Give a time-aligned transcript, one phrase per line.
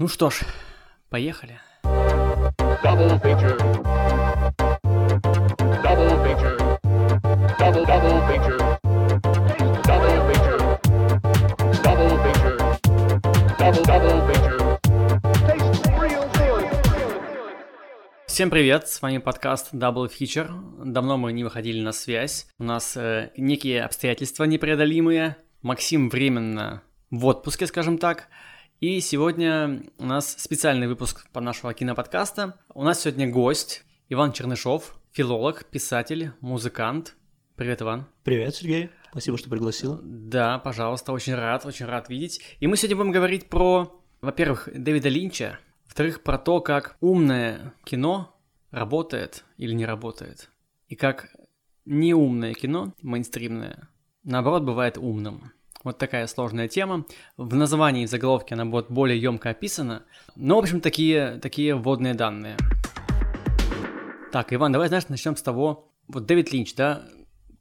[0.00, 0.42] Ну что ж,
[1.10, 1.58] поехали.
[1.82, 3.58] Double feature.
[5.82, 6.56] Double feature.
[7.58, 8.58] Double double feature.
[9.82, 10.78] Double feature.
[11.82, 12.58] Double feature.
[13.58, 14.78] Double double feature.
[15.48, 16.68] Taste real good.
[18.28, 20.48] Всем привет, с вами подкаст Double Feature.
[20.84, 22.46] Давно мы не выходили на связь.
[22.60, 25.38] У нас э, некие обстоятельства непреодолимые.
[25.62, 28.28] Максим временно в отпуске, скажем так.
[28.80, 32.60] И сегодня у нас специальный выпуск по нашего киноподкаста.
[32.72, 37.16] У нас сегодня гость Иван Чернышов, филолог, писатель, музыкант.
[37.56, 38.06] Привет, Иван.
[38.22, 38.90] Привет, Сергей.
[39.10, 39.98] Спасибо, что пригласил.
[40.00, 42.40] Да, пожалуйста, очень рад, очень рад видеть.
[42.60, 48.40] И мы сегодня будем говорить про, во-первых, Дэвида Линча, во-вторых, про то, как умное кино
[48.70, 50.52] работает или не работает,
[50.86, 51.34] и как
[51.84, 53.88] неумное кино, мейнстримное,
[54.22, 55.50] наоборот, бывает умным.
[55.84, 57.04] Вот такая сложная тема.
[57.36, 60.04] В названии в заголовке она будет более емко описана.
[60.34, 62.56] Но, в общем, такие, такие вводные данные.
[64.32, 65.90] Так, Иван, давай, знаешь, начнем с того.
[66.08, 67.02] Вот Дэвид Линч, да,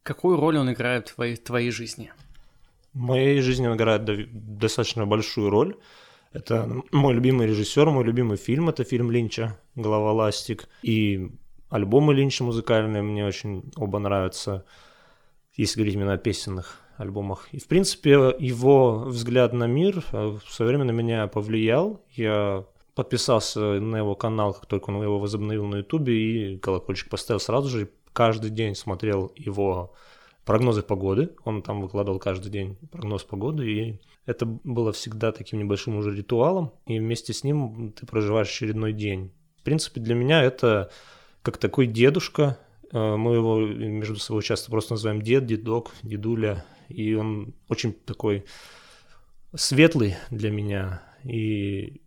[0.03, 2.11] какую роль он играет в твоей, в твоей жизни?
[2.93, 4.03] В моей жизни он играет
[4.57, 5.77] достаточно большую роль.
[6.33, 8.69] Это мой любимый режиссер, мой любимый фильм.
[8.69, 10.67] Это фильм Линча «Голова ластик».
[10.81, 11.31] И
[11.69, 14.65] альбомы Линча музыкальные мне очень оба нравятся,
[15.53, 17.47] если говорить именно о песенных альбомах.
[17.51, 22.01] И, в принципе, его взгляд на мир э, в свое время на меня повлиял.
[22.11, 27.39] Я подписался на его канал, как только он его возобновил на Ютубе, и колокольчик поставил
[27.39, 27.89] сразу же.
[28.11, 29.93] Каждый день смотрел его
[30.43, 31.29] прогнозы погоды.
[31.45, 36.71] Он там выкладывал каждый день прогноз погоды, и это было всегда таким небольшим уже ритуалом,
[36.87, 39.31] и вместе с ним ты проживаешь очередной день.
[39.59, 40.89] В принципе, для меня это
[41.43, 42.57] как такой дедушка.
[42.91, 48.45] Э, Мы его между собой часто просто называем дед, дедок, дедуля, и он очень такой
[49.55, 52.01] светлый для меня, и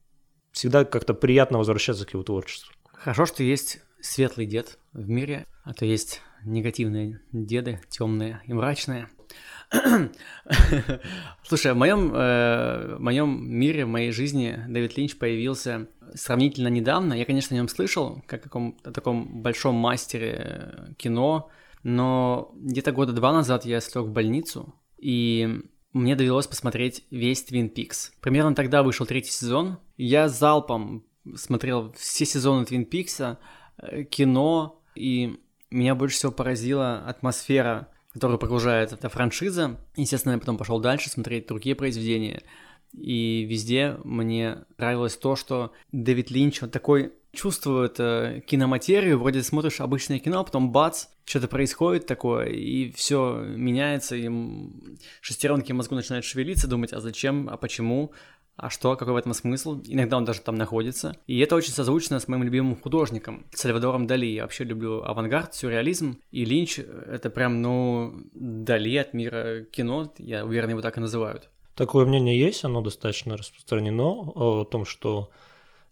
[0.52, 2.72] всегда как-то приятно возвращаться к его творчеству.
[2.92, 9.08] Хорошо, что есть светлый дед в мире, а то есть негативные деды, темные и мрачные.
[11.44, 17.14] Слушай, в моем, э, в моем мире, в моей жизни Дэвид Линч появился сравнительно недавно.
[17.14, 21.50] Я, конечно, о нем слышал, как о, каком, о таком большом мастере э, кино,
[21.82, 27.68] но где-то года два назад я слег в больницу, и мне довелось посмотреть весь Твин
[27.68, 28.12] Пикс.
[28.20, 29.78] Примерно тогда вышел третий сезон.
[29.96, 31.04] Я залпом
[31.34, 33.38] смотрел все сезоны Твин Пикса,
[33.78, 35.40] э, кино, и
[35.70, 39.78] меня больше всего поразила атмосфера, которую погружает эта франшиза.
[39.96, 42.42] Естественно, я потом пошел дальше смотреть другие произведения.
[42.92, 49.80] И везде мне нравилось то, что Дэвид Линч, он такой чувствует э, киноматерию, вроде смотришь
[49.80, 54.28] обычное кино, а потом бац, что-то происходит такое, и все меняется, и
[55.20, 58.12] шестеренки мозгу начинают шевелиться, думать, а зачем, а почему,
[58.56, 59.80] а что, какой в этом смысл?
[59.86, 61.16] Иногда он даже там находится.
[61.26, 64.26] И это очень созвучно с моим любимым художником, Сальвадором Дали.
[64.26, 66.20] Я вообще люблю авангард, сюрреализм.
[66.30, 70.12] И Линч— это прям, ну, Дали от мира кино.
[70.18, 71.48] Я уверен, его так и называют.
[71.74, 75.30] Такое мнение есть, оно достаточно распространено о том, что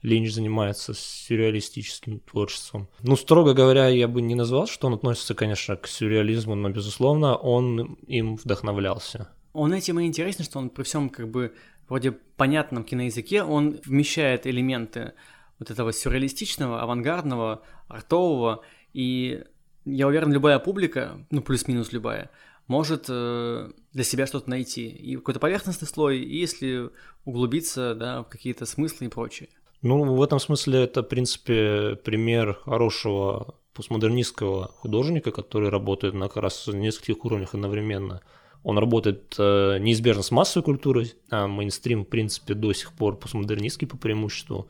[0.03, 2.89] Линч занимается сюрреалистическим творчеством.
[3.03, 7.35] Ну, строго говоря, я бы не назвал, что он относится, конечно, к сюрреализму, но, безусловно,
[7.35, 9.29] он им вдохновлялся.
[9.53, 11.53] Он этим и интересен, что он при всем как бы
[11.89, 15.15] вроде понятном киноязыке, он вмещает элементы
[15.59, 19.43] вот этого сюрреалистичного, авангардного, артового, и
[19.85, 22.31] я уверен, любая публика, ну плюс-минус любая,
[22.67, 24.89] может э, для себя что-то найти.
[24.89, 26.91] И какой-то поверхностный слой, и если
[27.25, 29.49] углубиться, да, в какие-то смыслы и прочее.
[29.83, 36.43] Ну, в этом смысле это, в принципе, пример хорошего постмодернистского художника, который работает на как
[36.43, 38.21] раз нескольких уровнях одновременно.
[38.65, 43.87] Он работает э, неизбежно с массовой культурой, а мейнстрим, в принципе, до сих пор постмодернистский
[43.87, 44.69] по преимуществу.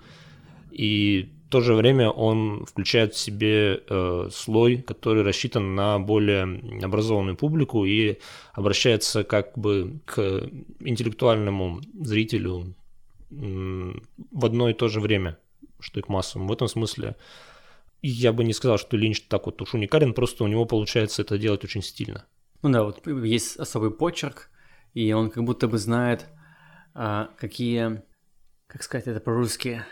[0.70, 6.42] И в то же время он включает в себе э, слой, который рассчитан на более
[6.84, 8.18] образованную публику и
[8.52, 12.74] обращается как бы к интеллектуальному зрителю
[13.30, 15.38] в одно и то же время,
[15.80, 16.48] что и к массовому.
[16.48, 17.16] В этом смысле
[18.02, 21.38] я бы не сказал, что Линч так вот уж уникален, просто у него получается это
[21.38, 22.24] делать очень стильно.
[22.62, 24.50] Ну да, вот есть особый почерк,
[24.94, 26.26] и он как будто бы знает,
[26.94, 28.02] а, какие,
[28.66, 29.84] как сказать это по-русски,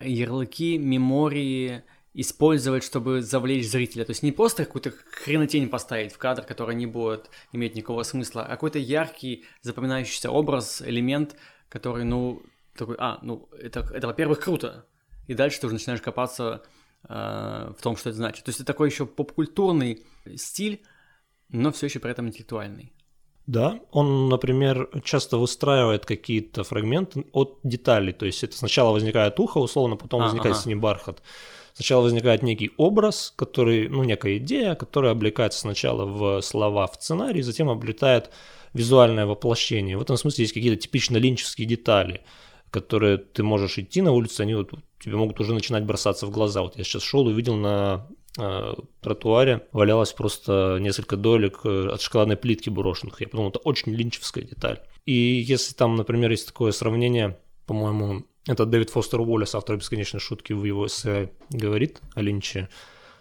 [0.00, 1.82] ярлыки, мемории
[2.14, 4.04] использовать, чтобы завлечь зрителя.
[4.04, 8.42] То есть не просто какую-то хренотень поставить в кадр, который не будет иметь никакого смысла,
[8.42, 11.36] а какой-то яркий, запоминающийся образ, элемент,
[11.68, 12.42] который, ну,
[12.76, 14.86] такой, а, ну, это, это во-первых, круто.
[15.26, 16.62] И дальше ты уже начинаешь копаться
[17.08, 18.44] э, в том, что это значит.
[18.44, 20.04] То есть это такой еще поп-культурный
[20.36, 20.82] стиль,
[21.48, 22.92] но все еще при этом интеллектуальный.
[23.46, 28.12] Да, он, например, часто выстраивает какие-то фрагменты от деталей.
[28.12, 30.64] То есть это сначала возникает ухо, условно, потом А, возникает ага.
[30.64, 31.22] синий бархат.
[31.74, 37.42] Сначала возникает некий образ, который, ну, некая идея, которая облекается сначала в слова, в сценарий,
[37.42, 38.30] затем облетает
[38.72, 39.96] визуальное воплощение.
[39.96, 42.22] В этом смысле есть какие-то типично линчевские детали,
[42.70, 46.62] которые ты можешь идти на улице, они вот тебе могут уже начинать бросаться в глаза.
[46.62, 48.06] Вот я сейчас шел увидел на
[48.38, 53.20] э, тротуаре валялось просто несколько долек э, от шоколадной плитки брошенных.
[53.20, 54.80] Я подумал, это очень линчевская деталь.
[55.04, 60.52] И если там, например, есть такое сравнение, по-моему, это Дэвид Фостер Уоллес, автор «Бесконечной шутки»
[60.52, 62.68] в его эссе говорит о Линче,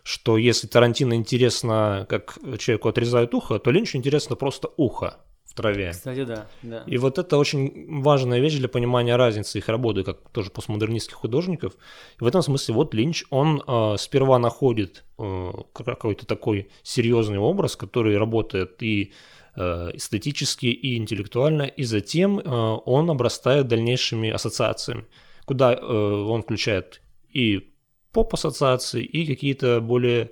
[0.04, 5.92] что если Тарантино интересно, как человеку отрезают ухо, то Линчу интересно просто ухо в траве.
[5.92, 6.84] Кстати, да, да.
[6.86, 11.74] И вот это очень важная вещь для понимания разницы их работы, как тоже постмодернистских художников.
[12.20, 17.76] И в этом смысле вот Линч, он э, сперва находит э, какой-то такой серьезный образ,
[17.76, 19.14] который работает и
[19.56, 22.44] э, эстетически, и интеллектуально, и затем э,
[22.86, 25.06] он обрастает дальнейшими ассоциациями,
[25.46, 27.02] куда э, он включает
[27.32, 27.72] и
[28.12, 30.32] поп-ассоциации, и какие-то более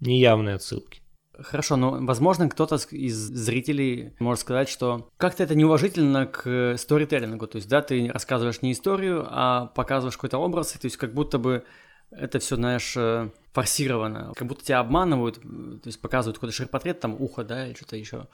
[0.00, 0.97] неявные отсылки.
[1.40, 7.46] Хорошо, но, возможно, кто-то из зрителей может сказать, что как-то это неуважительно к сторителлингу.
[7.46, 11.38] То есть, да, ты рассказываешь не историю, а показываешь какой-то образ, то есть как будто
[11.38, 11.64] бы
[12.10, 14.32] это все, знаешь, э, форсировано.
[14.34, 17.96] Как будто тебя обманывают, э, то есть показывают какой-то ширпотрет, там ухо, да, или что-то
[17.96, 18.26] еще.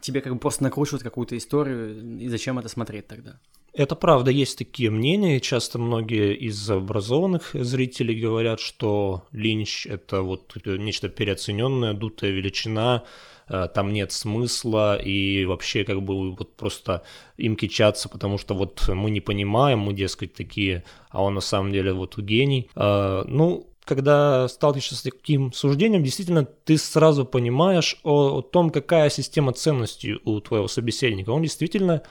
[0.00, 3.38] Тебе как бы просто накручивают какую-то историю, и зачем это смотреть тогда?
[3.72, 10.56] Это правда, есть такие мнения, часто многие из образованных зрителей говорят, что Линч— это вот
[10.64, 13.04] нечто переоцененное, дутая величина,
[13.48, 17.02] э, там нет смысла, и вообще как бы вот просто
[17.36, 21.70] им кичаться, потому что вот мы не понимаем, мы, дескать, такие, а он на самом
[21.70, 22.70] деле вот гений.
[22.74, 29.08] Э, Ну, когда сталкиваешься с таким суждением, действительно, ты сразу понимаешь о, о том, какая
[29.08, 31.30] система ценностей у твоего собеседника.
[31.30, 32.02] Он действительно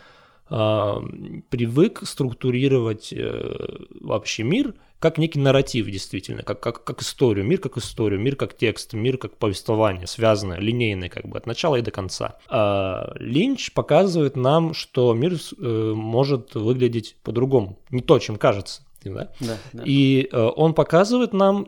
[0.50, 3.56] привык структурировать э,
[4.00, 8.58] вообще мир как некий нарратив, действительно, как, как, как историю, мир как историю, мир как
[8.58, 12.38] текст, мир как повествование, связанное, линейное как бы от начала и до конца.
[12.50, 18.84] А Линч показывает нам, что мир э, может выглядеть по-другому, не то, чем кажется.
[19.04, 19.32] Да?
[19.40, 19.84] Да, да.
[19.86, 21.66] И э, он показывает нам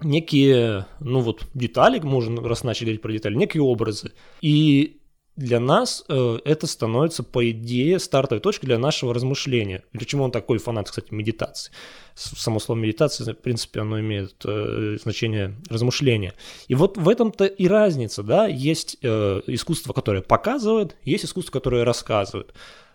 [0.00, 4.12] некие, ну вот, детали, можно, раз начали говорить про детали, некие образы.
[4.40, 4.97] И
[5.38, 9.84] для нас э, это становится, по идее, стартовой точкой для нашего размышления.
[9.92, 11.72] Почему он такой фанат, кстати, медитации?
[12.16, 16.34] Само слово медитация, в принципе, оно имеет э, значение размышления.
[16.66, 21.84] И вот в этом-то и разница, да, есть э, искусство, которое показывает, есть искусство, которое
[21.84, 22.52] рассказывает.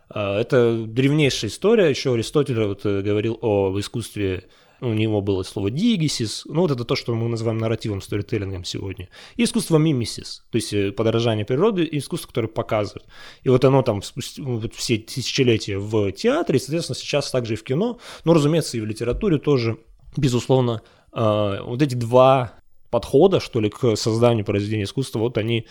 [0.09, 4.49] А, Это древнейшая история, еще Аристотель вот э, говорил о искусстве,
[4.83, 9.09] у него было слово дигисис, ну вот это то, что мы называем нарративом, сторителлингом сегодня.
[9.37, 13.07] И искусство мимисис, то есть э, подражание природы, и искусство, которое показывает.
[13.43, 14.01] И вот оно там
[14.37, 18.77] ну, вот все тысячелетия в театре, и, соответственно, сейчас также и в кино, но, разумеется,
[18.77, 19.77] и в литературе тоже,
[20.17, 20.81] безусловно,
[21.13, 22.53] э, вот эти два
[22.89, 25.65] подхода, что ли, к созданию произведения искусства, вот они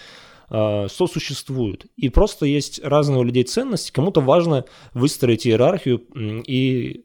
[0.49, 1.85] э, сосуществуют.
[1.97, 3.93] И просто есть разные у людей ценности.
[3.93, 6.03] Кому-то важно выстроить иерархию
[6.47, 7.05] и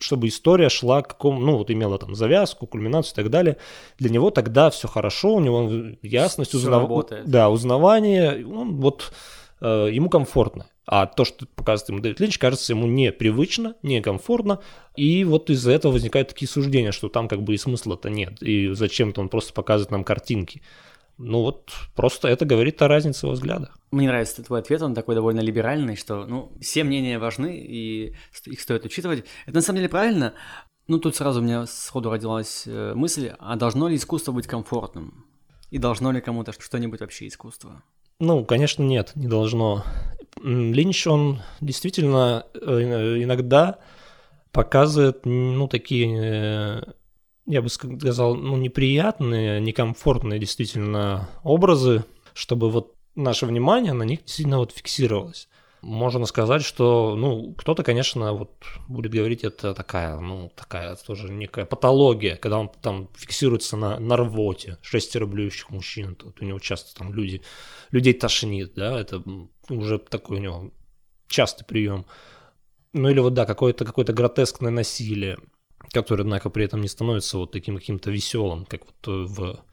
[0.00, 3.56] чтобы история шла к какому, ну вот имела там завязку, кульминацию и так далее.
[3.98, 5.70] Для него тогда все хорошо, у него
[6.02, 7.28] ясность, узнав- работает.
[7.28, 9.12] да, узнавание, он вот
[9.60, 10.66] э, ему комфортно.
[10.90, 14.60] А то, что показывает ему Дэвид Линч, кажется ему непривычно, некомфортно,
[14.96, 18.72] и вот из-за этого возникают такие суждения, что там как бы и смысла-то нет, и
[18.72, 20.62] зачем-то он просто показывает нам картинки.
[21.18, 23.76] Ну вот просто это говорит о разнице во взглядах.
[23.90, 28.14] Мне нравится твой ответ, он такой довольно либеральный, что, ну, все мнения важны, и
[28.46, 29.24] их стоит учитывать.
[29.46, 30.34] Это на самом деле правильно.
[30.86, 35.26] Ну, тут сразу у меня сходу родилась э, мысль, а должно ли искусство быть комфортным?
[35.70, 37.82] И должно ли кому-то что-нибудь вообще искусство?
[38.20, 39.84] Ну, конечно, нет, не должно.
[40.42, 43.78] Линч, он действительно э, иногда
[44.52, 46.82] показывает, ну, такие, э,
[47.48, 54.58] я бы сказал, ну, неприятные, некомфортные действительно образы, чтобы вот наше внимание на них действительно
[54.58, 55.48] вот фиксировалось.
[55.80, 58.50] Можно сказать, что, ну, кто-то, конечно, вот
[58.88, 64.16] будет говорить, это такая, ну, такая тоже некая патология, когда он там фиксируется на, на
[64.16, 67.42] рвоте, шестеро блюющих мужчин, тут у него часто там люди,
[67.92, 69.22] людей тошнит, да, это
[69.70, 70.70] уже такой у него
[71.28, 72.04] частый прием.
[72.92, 75.38] Ну или вот, да, какое-то какое гротескное насилие,
[75.92, 79.64] которое, однако, при этом не становится вот таким каким-то веселым, как вот э, в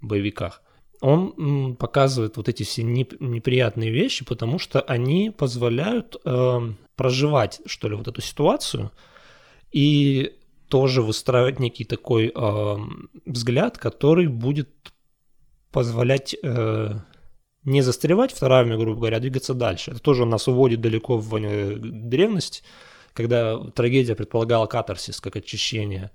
[0.00, 0.62] боевиках.
[1.00, 6.60] Он показывает вот эти все неп- неприятные вещи, потому что они позволяют э,
[6.96, 8.90] проживать, что ли, вот эту ситуацию
[9.70, 10.38] и
[10.68, 12.76] тоже выстраивать некий такой э,
[13.26, 14.70] взгляд, который будет
[15.70, 16.94] позволять э,
[17.64, 19.90] не застревать в травме, грубо говоря, а двигаться дальше.
[19.90, 22.62] Это тоже нас уводит далеко в э, древность,
[23.14, 26.10] когда трагедия предполагала катарсис, как очищение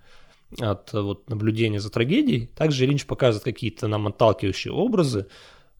[0.59, 2.47] от э, вот, наблюдения за трагедией.
[2.55, 5.27] Также Линч показывает какие-то нам отталкивающие образы,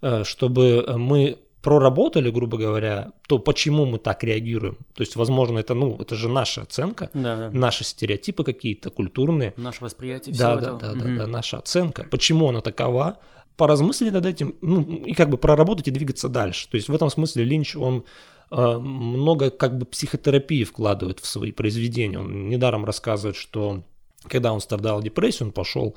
[0.02, 4.78] э, чтобы мы проработали, грубо говоря, то почему мы так реагируем.
[4.94, 7.50] То есть, возможно, это, ну, это же наша оценка, Да, да.
[7.52, 9.54] наши стереотипы какие-то культурные.
[9.58, 10.94] Наше восприятие Да, всего да, этого.
[10.94, 11.18] да, да, Мгм.
[11.18, 13.18] да, наша оценка, почему она такова,
[13.58, 16.70] поразмыслить над этим, ну, и как бы проработать и двигаться дальше.
[16.70, 18.02] То есть в этом смысле Линч, он э,
[18.52, 22.20] много как бы психотерапии вкладывает в свои произведения.
[22.20, 23.84] Он недаром рассказывает, что
[24.28, 25.96] когда он страдал депрессией, он пошел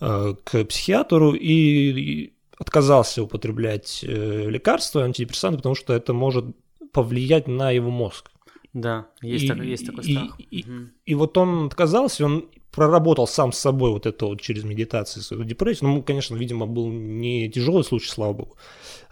[0.00, 6.44] э, к психиатру и, и отказался употреблять э, лекарства, антидепрессанты, потому что это может
[6.92, 8.30] повлиять на его мозг.
[8.78, 10.36] Да, есть, И- так- есть такой и- страх.
[10.50, 10.90] и- Мгм.
[11.06, 15.44] И вот он отказался, он проработал сам с собой вот это вот через медитацию свою
[15.44, 15.88] депрессию.
[15.88, 18.56] Ну, конечно, видимо, был не тяжелый случай, слава богу.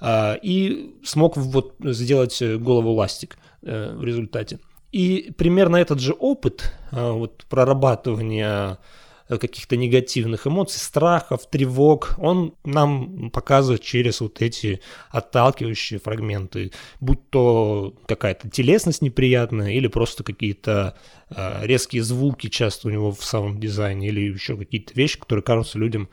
[0.01, 4.59] А, И смог вот сделать э, голову ластик э, в результате.
[4.93, 8.77] И примерно этот же опыт а, вот, прорабатывания э,
[9.29, 17.95] каких-то негативных эмоций, страхов, тревог, он нам показывает через вот эти отталкивающие фрагменты, будь то
[18.07, 20.97] какая-то телесность неприятная или просто какие-то
[21.31, 25.79] э, резкие звуки часто у него в самом дизайне или еще какие-то вещи, которые кажутся
[25.79, 26.09] людям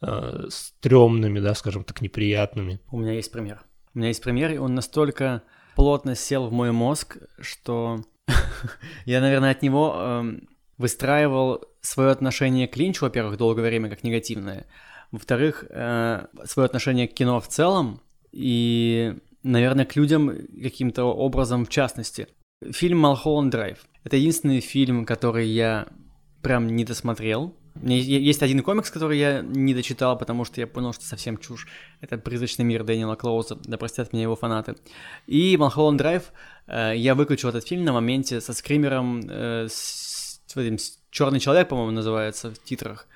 [0.00, 2.80] э, стрёмными, да, скажем так, неприятными.
[2.90, 3.62] У меня есть пример.
[3.94, 5.42] У меня есть пример, и он настолько
[5.74, 8.02] плотно сел в мой мозг, что
[9.04, 10.48] я, наверное, от него эм,
[10.82, 14.66] выстраивал свое отношение к Линчу, во-первых, долгое время как негативное,
[15.10, 18.00] во-вторых, свое отношение к кино в целом
[18.32, 22.28] и, наверное, к людям каким-то образом в частности.
[22.70, 25.88] Фильм «Малхолланд Драйв»— это единственный фильм, который я
[26.42, 27.54] прям не досмотрел.
[27.82, 31.66] Есть один комикс, который я не дочитал, потому что я понял, что совсем чушь.
[32.00, 34.76] Это «Призрачный мир» Дэниела Клоуза, да простят меня его фанаты.
[35.26, 36.32] И «Малхолланд Драйв»
[36.66, 40.11] э, я выключил этот фильм на моменте со скримером, э, с,
[40.60, 40.76] этим,
[41.10, 43.06] «Черный человек», по-моему, называется в титрах.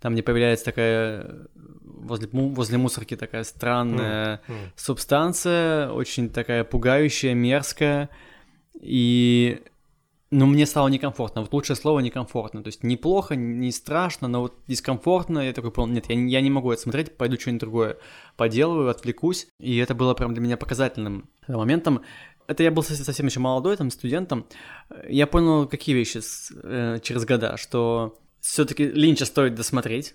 [0.00, 1.46] Там, где появляется такая э,
[1.82, 4.60] возле, возле мусорки такая странная М, м.
[4.76, 8.08] субстанция, очень такая пугающая, мерзкая.
[8.80, 9.60] И
[10.30, 11.40] ну, мне стало некомфортно.
[11.40, 12.62] Вот лучшее слово некомфортно.
[12.62, 15.40] То есть неплохо, не страшно, но вот дискомфортно.
[15.40, 17.96] Я такой понял, нет, я, не- я не могу это смотреть, пойду что-нибудь другое
[18.36, 19.48] поделаю, отвлекусь.
[19.58, 22.02] И это было прям для меня показательным моментом.
[22.48, 24.46] Это я был совсем, еще молодой, там, студентом.
[25.08, 30.14] Я понял, какие вещи с- э, через года, что все-таки Линча стоит досмотреть.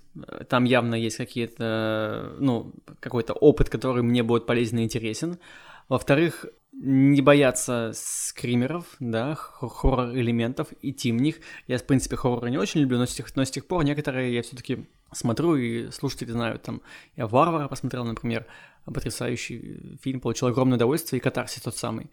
[0.50, 5.38] Там явно есть какие-то, ну, какой-то опыт, который мне будет полезен и интересен.
[5.90, 11.36] Во-вторых, не бояться скримеров, да, хо- хоррор-элементов, идти в них.
[11.68, 14.34] Я, в принципе, хорроры не очень люблю, но с тех, но с тех пор некоторые
[14.34, 16.82] я все-таки смотрю, и слушатели знают, там,
[17.16, 18.46] я «Варвара» посмотрел, например,
[18.86, 22.10] потрясающий фильм, получил огромное удовольствие, и «Катарсис» тот самый.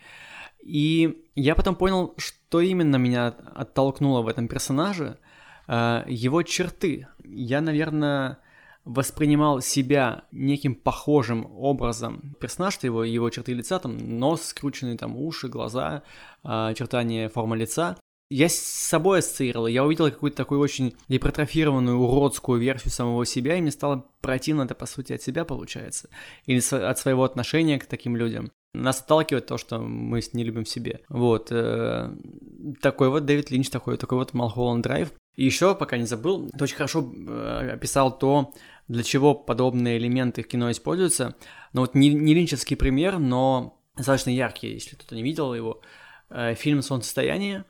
[0.61, 5.19] И я потом понял, что именно меня оттолкнуло в этом персонаже,
[5.69, 7.09] э, его черты.
[7.25, 8.39] Я, наверное,
[8.85, 12.35] воспринимал себя неким похожим образом.
[12.41, 16.03] Персонаж его, его черты лица, там нос скрученный, там уши, глаза,
[16.43, 17.97] а, очертания форма лица.
[18.31, 23.61] Я с собой ассоциировал, я увидел какую-то такую очень гипертрофированную, уродскую версию самого себя, и
[23.61, 26.09] мне стало противно это, по сути, от себя получается.
[26.47, 28.53] Или от своего отношения к таким людям.
[28.73, 31.01] Нас отталкивает то, что мы не любим в себе.
[31.09, 31.49] Вот.
[31.51, 32.15] э,
[32.81, 35.11] Такой вот Дэвид Линч, такой, такой вот Малхолланд Драйв.
[35.35, 38.53] И еще, пока не забыл, ты очень хорошо э, описал то,
[38.87, 41.35] для чего подобные элементы в кино используются.
[41.73, 45.81] Но вот не, не линчевский пример, но достаточно яркий, если кто-то не видел его.
[46.29, 47.65] Э, Фильм «Солнцестояние»,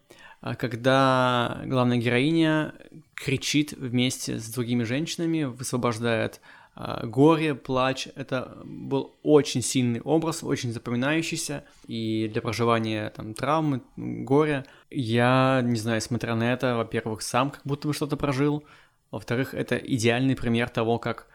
[0.59, 2.75] когда главная героиня
[3.15, 6.41] кричит вместе с другими женщинами, высвобождает
[6.77, 8.09] э, горе, плач.
[8.15, 11.65] Это был очень сильный образ, очень запоминающийся.
[11.87, 17.63] И для проживания там травмы, горя, я, не знаю, смотря на это, во-первых, сам как
[17.65, 18.65] будто бы что-то прожил.
[19.11, 21.27] Во-вторых, это идеальный пример того, как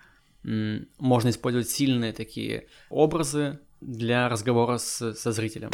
[0.44, 5.72] можно использовать сильные такие образы для разговора с, со зрителем.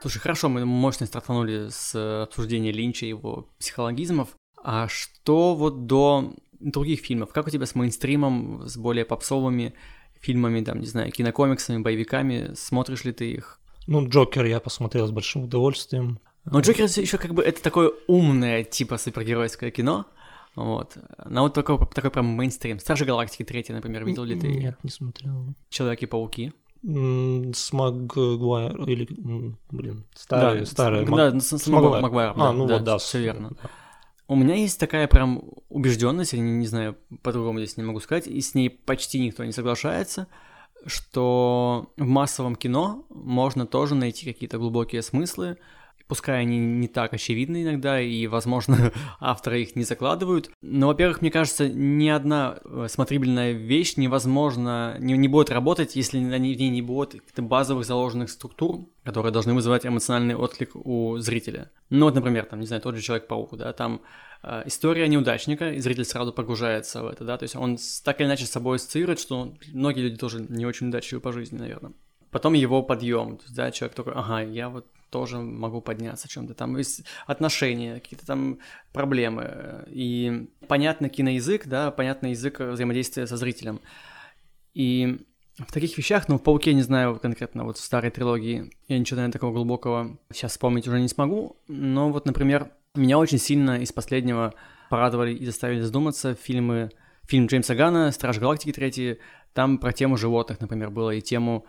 [0.00, 4.30] Слушай, хорошо, мы мощно стартанули с обсуждения Линча и его психологизмов.
[4.62, 7.32] А что вот до других фильмов?
[7.32, 9.74] Как у тебя с мейнстримом, с более попсовыми
[10.20, 12.52] фильмами, там, не знаю, кинокомиксами, боевиками?
[12.54, 13.60] Смотришь ли ты их?
[13.86, 16.20] Ну, Джокер я посмотрел с большим удовольствием.
[16.44, 20.06] Но Джокер еще как бы это такое умное типа супергеройское кино.
[20.54, 20.96] Вот.
[21.26, 22.78] Но вот такой, такой прям мейнстрим.
[22.80, 24.48] Стражи Галактики 3, например, видел ли ты?
[24.48, 25.54] Нет, не смотрел.
[25.68, 26.52] Человеки-пауки.
[26.82, 29.06] С Магуайр или,
[29.70, 31.04] блин, старый, с- старый.
[31.04, 32.02] Да, Маг- с, с с Магуайр.
[32.02, 32.98] Магуайром, А, да, ну да, вот, да.
[32.98, 33.50] все с- верно.
[33.62, 33.68] да.
[34.28, 38.26] У меня есть такая прям убежденность, я не, не знаю, по-другому здесь не могу сказать,
[38.28, 40.28] и с ней почти никто не соглашается,
[40.86, 45.58] что в массовом кино можно тоже найти какие-то глубокие смыслы,
[46.10, 50.50] пускай они не так очевидны иногда, и, возможно, авторы их не закладывают.
[50.60, 56.18] Но, во-первых, мне кажется, ни одна э, смотрибельная вещь невозможно, не, не будет работать, если
[56.18, 61.70] в ней не будет каких-то базовых заложенных структур, которые должны вызывать эмоциональный отклик у зрителя.
[61.90, 64.00] Ну вот, например, там, не знаю, тот же Человек-паук, да, там
[64.42, 68.26] э, история неудачника, и зритель сразу погружается в это, да, то есть он так или
[68.26, 71.92] иначе с собой ассоциирует, что многие люди тоже не очень удачливы по жизни, наверное.
[72.32, 76.54] Потом его подъем, да, человек такой, ага, я вот тоже могу подняться о чем-то.
[76.54, 78.58] Там есть отношения, какие-то там
[78.92, 79.84] проблемы.
[79.88, 83.80] И понятный киноязык, да, понятный язык взаимодействия со зрителем.
[84.74, 85.18] И
[85.58, 89.16] в таких вещах, ну, в «Пауке» не знаю конкретно, вот в старой трилогии я ничего,
[89.16, 93.92] наверное, такого глубокого сейчас вспомнить уже не смогу, но вот, например, меня очень сильно из
[93.92, 94.54] последнего
[94.88, 96.90] порадовали и заставили задуматься фильмы,
[97.26, 99.18] фильм Джеймса Гана «Страж Галактики» третий,
[99.52, 101.66] там про тему животных, например, было, и тему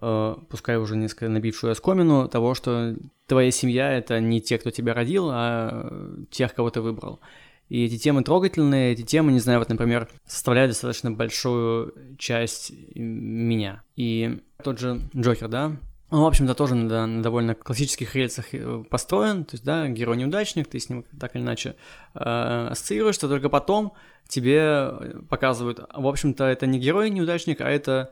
[0.00, 5.28] пускай уже несколько набившую оскомину, того, что твоя семья— это не те, кто тебя родил,
[5.30, 5.90] а
[6.30, 7.20] тех, кого ты выбрал.
[7.68, 13.84] И эти темы трогательные, эти темы, не знаю, вот, например, составляют достаточно большую часть меня.
[13.94, 15.76] И тот же Джокер, да,
[16.10, 20.66] он, в общем-то, тоже на, на довольно классических рельсах э, построен, то есть, да, герой-неудачник,
[20.66, 21.76] ты с ним так или иначе
[22.14, 23.92] э, ассоциируешься, только потом
[24.26, 28.10] тебе показывают, в общем-то, это не герой-неудачник, а это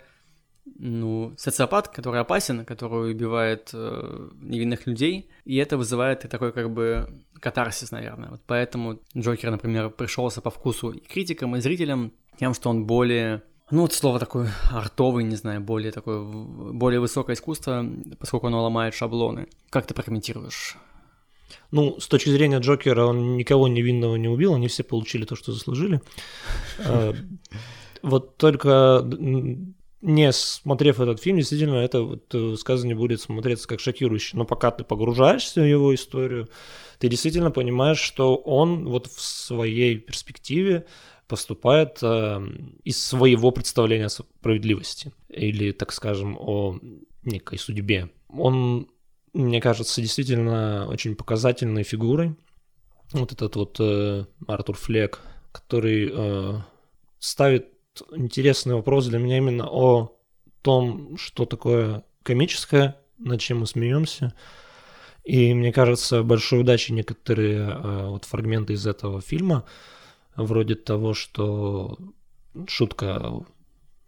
[0.78, 7.08] ну, социопат, который опасен, который убивает э, невинных людей, и это вызывает такой как бы
[7.40, 8.30] катарсис, наверное.
[8.30, 13.42] Вот поэтому Джокер, например, пришелся по вкусу и критикам, и зрителям тем, что он более
[13.70, 17.84] ну, вот слово такое артовый, не знаю, более такое, более высокое искусство,
[18.18, 19.46] поскольку оно ломает шаблоны.
[19.68, 20.78] Как ты прокомментируешь?
[21.70, 25.52] Ну, с точки зрения Джокера, он никого невинного не убил, они все получили то, что
[25.52, 26.00] заслужили.
[26.78, 27.12] Э,
[28.02, 29.02] вот только
[30.00, 34.36] не смотрев этот фильм, действительно, это вот э, сказание будет смотреться как шокирующе.
[34.36, 36.48] Но пока ты погружаешься в его историю,
[36.98, 40.86] ты действительно понимаешь, что он вот в своей перспективе
[41.26, 42.40] поступает э,
[42.84, 46.78] из своего представления о справедливости или, так скажем, о
[47.24, 48.10] некой судьбе.
[48.28, 48.88] Он,
[49.32, 52.36] мне кажется, действительно очень показательной фигурой.
[53.12, 55.20] Вот этот вот э, Артур Флек,
[55.52, 56.60] который э,
[57.18, 57.77] ставит
[58.12, 60.16] интересный вопрос для меня именно о
[60.62, 64.34] том, что такое комическое, над чем мы смеемся.
[65.24, 69.64] И мне кажется, большой удачей некоторые э, вот фрагменты из этого фильма,
[70.36, 71.98] вроде того, что
[72.66, 73.32] шутка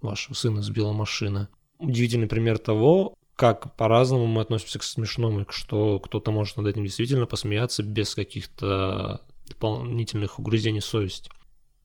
[0.00, 1.48] вашего сына сбила машина.
[1.78, 7.26] Удивительный пример того, как по-разному мы относимся к смешному, что кто-то может над этим действительно
[7.26, 11.30] посмеяться без каких-то дополнительных угрызений совести.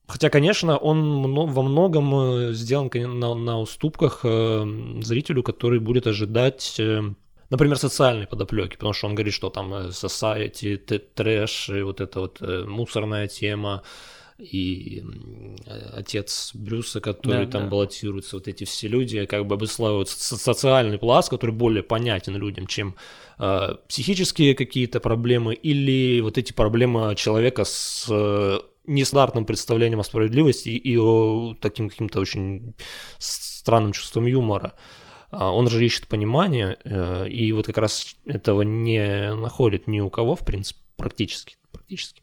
[0.06, 4.64] Хотя, конечно, он во многом э, сделан на, на уступках э,
[5.02, 7.02] зрителю, который будет ожидать, э,
[7.50, 10.76] например, социальной подоплеки, потому что он говорит, что там society,
[11.14, 13.82] трэш, и вот эта вот мусорная тема,
[14.38, 15.02] и
[15.94, 17.68] отец Брюса, который да, там да.
[17.68, 22.96] баллотируется, вот эти все люди как бы обуславливают социальный пласт, который более понятен людям, чем
[23.38, 28.06] э, психические какие-то проблемы или вот эти проблемы человека с
[28.86, 32.74] нестандартным представлением о справедливости и о таким каким-то очень
[33.18, 34.74] странным чувством юмора.
[35.30, 40.10] А, он же ищет понимание, э, и вот как раз этого не находит ни у
[40.10, 41.56] кого, в принципе, практически.
[41.72, 42.22] практически.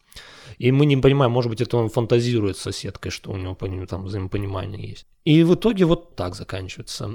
[0.57, 4.03] И мы не понимаем, может быть, это он фантазирует с соседкой, что у него там
[4.03, 5.05] взаимопонимание есть.
[5.25, 7.11] И в итоге вот так заканчивается.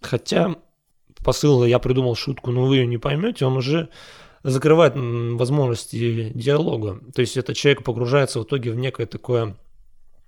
[0.00, 0.56] Хотя
[1.24, 3.88] посыл я придумал шутку, но вы ее не поймете, он уже
[4.42, 7.00] закрывает возможности диалога.
[7.14, 9.56] То есть этот человек погружается в итоге в некое такое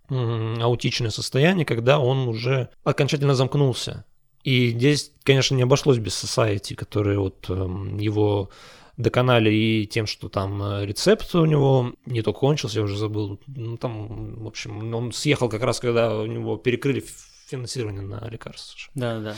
[0.08, 4.04] аутичное состояние, когда он уже окончательно замкнулся.
[4.42, 8.50] И здесь, конечно, не обошлось без society, которые вот эм, его
[8.96, 13.40] доконали и тем, что там э, рецепт у него не только кончился, я уже забыл,
[13.46, 17.04] ну там, в общем, он съехал как раз, когда у него перекрыли
[17.48, 18.78] финансирование на лекарства.
[18.94, 19.34] Да, да, да.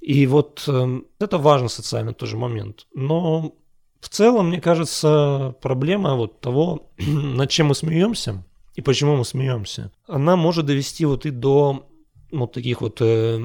[0.00, 2.86] И вот э, это важный социальный тоже момент.
[2.94, 3.56] Но
[4.04, 9.90] в целом, мне кажется, проблема вот того, над чем мы смеемся и почему мы смеемся,
[10.06, 11.88] она может довести вот и до
[12.30, 13.38] вот таких вот э,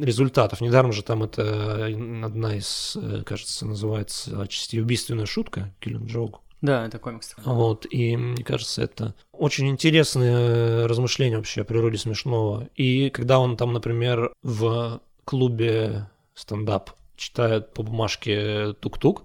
[0.00, 0.62] результатов.
[0.62, 1.86] Недаром же там это
[2.24, 6.36] одна из, э, кажется, называется отчасти убийственная шутка, Killing Joke.
[6.62, 7.34] Да, это комикс.
[7.44, 12.68] Вот, и мне кажется, это очень интересное размышление вообще о природе смешного.
[12.76, 19.24] И когда он там, например, в клубе стендап читает по бумажке тук-тук,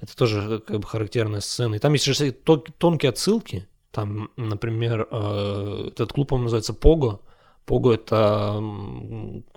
[0.00, 1.76] это тоже как бы характерная сцена.
[1.76, 3.66] И там есть же тонкие отсылки.
[3.90, 7.22] Там, например, э, этот клуб, он называется Пого.
[7.64, 8.58] Пого— это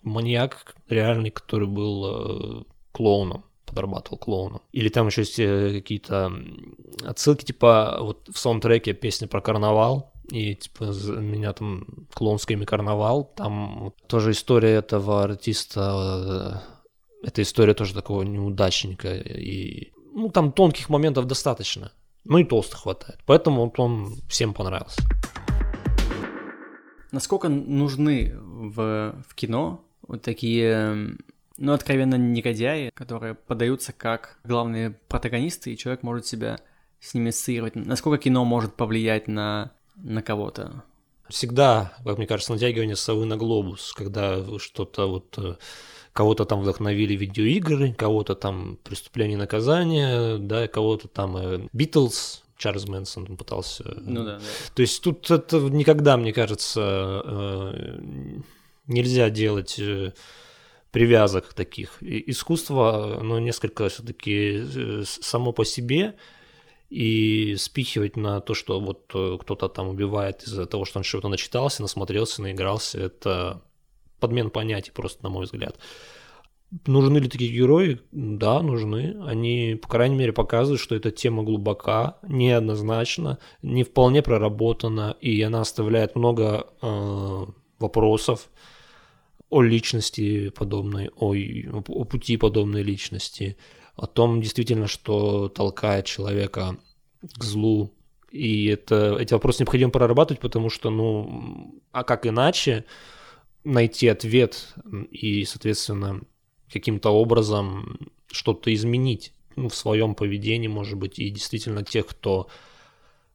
[0.04, 4.62] маньяк реальный, который был э, клоуном подрабатывал клоуном.
[4.72, 6.32] Или там еще есть э, какие-то
[7.04, 10.86] отсылки, типа вот в саундтреке песня про карнавал, и типа
[11.20, 16.64] меня там клоунское имя карнавал, там тоже история этого артиста,
[17.24, 21.92] эта история тоже такого неудачника, и ну там тонких моментов достаточно,
[22.26, 25.02] ну и толстых хватает, поэтому вот он всем понравился.
[27.12, 31.16] Насколько нужны в, в кино вот такие,
[31.58, 36.60] ну, откровенно негодяи, которые подаются как главные протагонисты, и человек может себя
[37.00, 37.76] с ними ассоциировать?
[37.76, 40.84] Насколько кино может повлиять на, на кого-то?
[41.30, 45.56] Всегда, как мне кажется, натягивание совы на глобус, когда что-то вот э,
[46.18, 53.38] кого-то там вдохновили видеоигры, кого-то там преступление и наказание, да, кого-то там Битлз, Чарльз Мэнсон
[53.38, 53.84] пытался.
[53.84, 54.44] э, Ну да, да.
[54.74, 58.10] То есть тут это никогда, мне кажется, э,
[58.88, 60.14] нельзя делать э,
[60.90, 62.02] привязок таких.
[62.02, 66.16] Искусство, оно несколько все-таки само по себе,
[66.90, 71.28] и спихивать на то, что вот э, кто-то там убивает из-за того, что он что-то
[71.28, 73.62] начитался, насмотрелся, наигрался, это
[74.20, 75.78] подмен понятий просто, на мой взгляд.
[76.86, 78.02] Нужны ли такие герои?
[78.12, 79.16] Да, нужны.
[79.26, 85.62] Они, по крайней мере, показывают, что эта тема глубока, неоднозначна, не вполне проработана, и она
[85.62, 87.46] оставляет много э,
[87.80, 88.50] вопросов
[89.50, 93.56] о личности подобной, о, о пути подобной личности,
[93.96, 96.78] о том действительно, что толкает человека
[97.22, 97.94] к злу.
[98.30, 102.84] И это, эти вопросы необходимо прорабатывать, потому что, ну, а как иначе
[103.68, 104.74] найти ответ
[105.12, 106.22] и, соответственно,
[106.72, 108.00] каким-то образом
[108.32, 112.48] что-то изменить ну, в своем поведении, может быть, и действительно тех, кто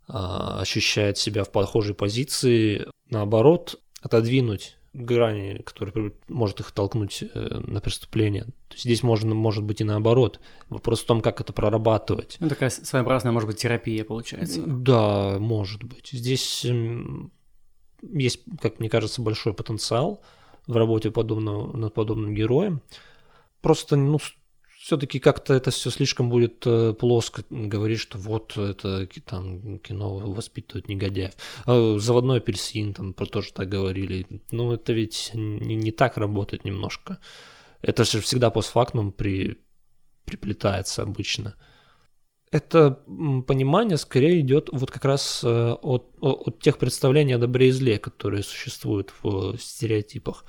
[0.09, 7.81] а, ощущает себя в похожей позиции, наоборот, отодвинуть грани, которые может их толкнуть э, на
[7.81, 8.45] преступление.
[8.45, 10.38] То есть здесь можно, может быть и наоборот.
[10.68, 12.37] Вопрос в том, как это прорабатывать.
[12.40, 14.62] Ну, такая своеобразная, может быть, терапия получается.
[14.66, 16.11] Да, может быть.
[16.12, 16.66] Здесь
[18.02, 20.22] есть, как мне кажется, большой потенциал
[20.66, 22.82] в работе подобного, над подобным героем.
[23.60, 24.18] Просто, ну,
[24.82, 30.88] все-таки как-то это все слишком будет э, плоско говорить, что вот это там кино воспитывает
[30.88, 31.34] негодяев.
[31.66, 34.26] А заводной апельсин там про тоже так говорили.
[34.50, 37.18] Ну, это ведь не, не так работает немножко.
[37.80, 39.58] Это же всегда постфактум при,
[40.24, 41.54] приплетается обычно.
[42.52, 42.90] Это
[43.46, 47.98] понимание скорее идет вот как раз э, от, от тех представлений о добре и зле,
[47.98, 50.44] которые существуют в стереотипах.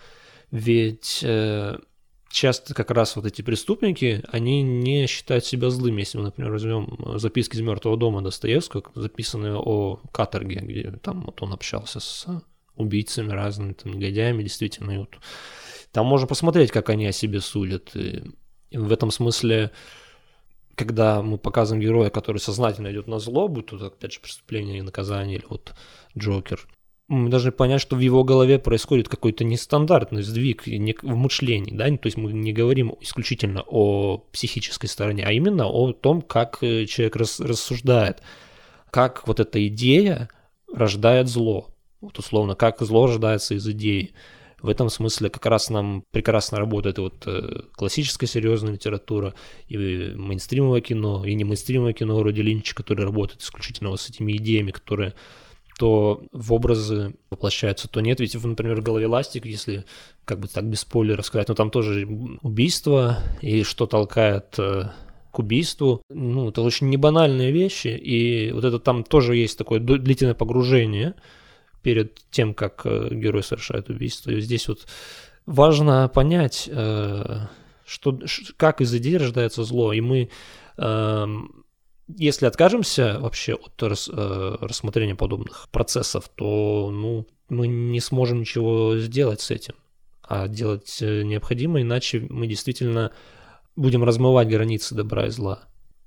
[0.51, 1.77] Ведь э,
[2.29, 6.01] часто как раз вот эти преступники, они не считают себя злыми.
[6.01, 11.41] Если мы, например, возьмем записки из мертвого дома Достоевского, записанные о каторге, где там вот
[11.41, 12.27] он общался с
[12.75, 14.91] убийцами разными, там, негодяями, действительно.
[14.91, 15.15] И вот
[15.93, 17.95] там можно посмотреть, как они о себе судят.
[17.95, 18.23] И
[18.71, 19.71] в этом смысле,
[20.75, 25.37] когда мы показываем героя, который сознательно идет на зло, будь опять же, преступление и наказание,
[25.37, 25.73] или вот
[26.17, 26.67] Джокер,
[27.07, 32.07] мы должны понять, что в его голове происходит какой-то нестандартный сдвиг в мышлении, да, то
[32.07, 37.15] есть мы не говорим исключительно о психической стороне, а именно о том, как э, человек
[37.17, 38.21] рас- рассуждает,
[38.89, 40.29] как вот эта идея
[40.73, 41.67] рождает зло,
[42.01, 44.13] вот условно, как зло рождается из идеи.
[44.63, 49.33] В этом смысле как раз нам прекрасно работает вот э, классическая серьезная литература,
[49.67, 49.75] и
[50.15, 54.71] мейнстримовое кино, и не мейнстримовое кино вроде Линча, который работает исключительно вот с этими идеями,
[54.71, 55.15] которые
[55.77, 58.21] то в образы воплощаются, то нет.
[58.21, 59.83] Ведь, например, в голове ластик, если
[60.23, 62.07] как бы так без спойлеров сказать, но там тоже
[62.41, 64.91] убийство, и что толкает э,
[65.31, 66.01] к убийству.
[66.09, 71.15] Ну, это очень небанальные вещи, и вот это там тоже есть такое длительное погружение
[71.83, 74.31] перед тем, как э, герой совершает убийство.
[74.31, 74.87] И здесь вот
[75.45, 77.47] важно понять, э,
[77.85, 78.19] что,
[78.57, 80.29] как из идеи рождается зло, и мы
[80.77, 81.65] эм,
[82.07, 89.41] если откажемся вообще от э, рассмотрения подобных процессов, то ну, мы не сможем ничего сделать
[89.41, 89.75] с этим.
[90.23, 93.11] А делать необходимо, иначе мы действительно
[93.75, 95.63] будем размывать границы добра и зла.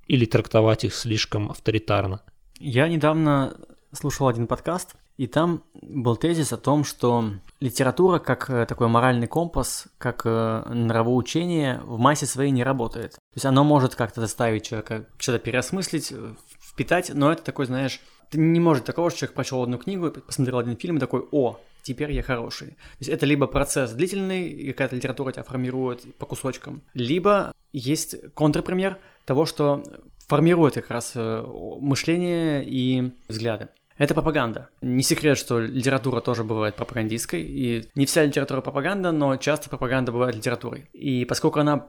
[0.06, 2.22] Или трактовать их слишком авторитарно.
[2.58, 3.54] Я недавно
[3.92, 9.26] слушал один подкаст, и там был тезис о том, что литература как э, такой моральный
[9.26, 13.12] компас, как э, нравоучение в массе своей не работает.
[13.12, 18.00] То есть оно может как-то заставить человека что-то переосмыслить, э, впитать, но это такой, знаешь,
[18.32, 22.12] не может такого, что человек прочел одну книгу, посмотрел один фильм и такой, о, теперь
[22.12, 22.68] я хороший.
[22.68, 28.16] То есть это либо процесс длительный, и какая-то литература тебя формирует по кусочкам, либо есть
[28.34, 29.82] контрпример того, что
[30.26, 33.68] формирует как раз мышление и взгляды.
[33.98, 34.68] Это пропаганда.
[34.82, 40.12] Не секрет, что литература тоже бывает пропагандистской, и не вся литература пропаганда, но часто пропаганда
[40.12, 40.88] бывает литературой.
[40.92, 41.86] И поскольку она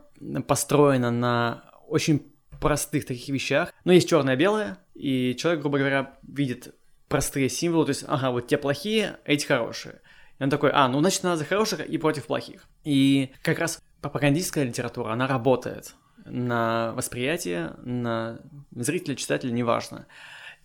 [0.48, 6.74] построена на очень простых таких вещах, ну, есть черное-белое, и человек, грубо говоря, видит
[7.10, 10.02] простые символы, то есть, ага, вот те плохие, эти хорошие.
[10.40, 12.68] И он такой, а, ну, значит, надо за хороших и против плохих.
[12.84, 18.40] И как раз пропагандистская литература, она работает на восприятие, на
[18.72, 20.06] зрителя, читателя, неважно.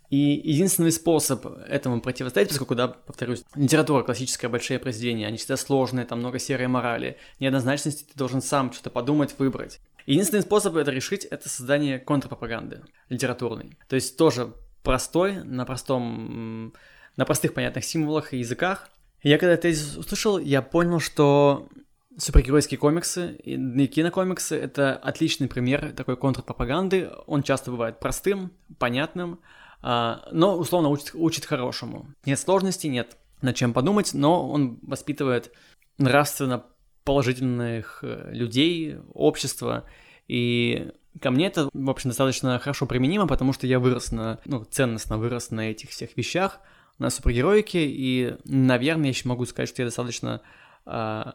[0.09, 6.05] И единственный способ этому противостоять, поскольку, да, повторюсь, литература классическая, большие произведения, они всегда сложные,
[6.05, 9.79] там много серой морали, неоднозначности, ты должен сам что-то подумать, выбрать.
[10.05, 13.77] Единственный способ это решить– это создание контрпропаганды литературной.
[13.87, 16.73] То есть тоже простой, на простом,
[17.15, 18.89] на простых понятных символах и языках.
[19.23, 21.69] Я когда это услышал, я понял, что
[22.17, 27.09] супергеройские комиксы и кинокомиксы— это отличный пример такой контрпропаганды.
[27.25, 29.39] Он часто бывает простым, понятным,
[29.83, 32.07] но условно учит, учит хорошему.
[32.25, 35.51] Нет сложностей, нет над чем подумать, но он воспитывает
[35.97, 36.63] нравственно
[37.03, 39.83] положительных э, людей, общества,
[40.27, 40.91] и
[41.21, 45.17] ко мне это, в общем, достаточно хорошо применимо, потому что я вырос на, ну, ценностно
[45.17, 46.59] вырос на этих всех вещах,
[46.97, 50.41] на супергероике, и, наверное, я еще могу сказать, что я достаточно
[50.85, 51.33] а,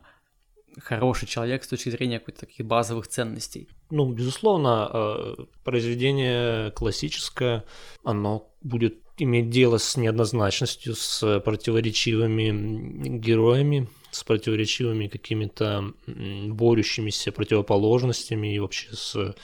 [0.81, 3.69] хороший человек с точки зрения каких-то таких базовых ценностей.
[3.91, 7.65] Ну, безусловно, э, произведение классическое,
[8.05, 18.59] оно будет иметь дело с неоднозначностью, с противоречивыми героями, с противоречивыми какими-то борющимися противоположностями и
[18.59, 19.35] вообще с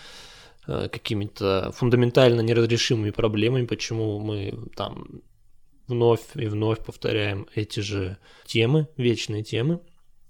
[0.66, 5.22] э, какими-то фундаментально неразрешимыми проблемами, почему мы там
[5.86, 9.80] вновь и вновь повторяем эти же темы, вечные темы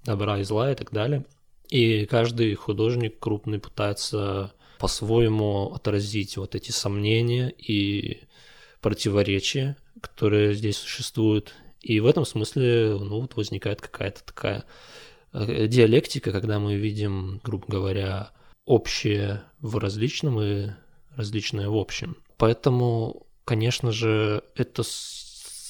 [0.05, 1.25] добра и зла и так далее.
[1.71, 8.21] И каждый художник крупный пытается по-своему отразить вот эти сомнения и
[8.81, 11.55] противоречия, которые здесь существуют.
[11.81, 14.65] И в этом смысле ну, вот возникает какая-то такая
[15.33, 18.31] э, диалектика, когда мы видим, грубо говоря,
[18.67, 20.71] общее в различном и
[21.17, 22.17] различное в общем.
[22.37, 24.83] Поэтому, конечно же, это